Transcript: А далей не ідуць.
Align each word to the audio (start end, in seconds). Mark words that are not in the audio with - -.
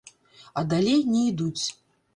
А 0.61 0.65
далей 0.71 0.99
не 1.13 1.21
ідуць. 1.29 1.65